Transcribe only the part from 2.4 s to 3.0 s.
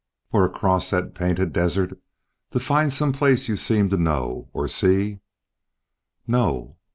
to find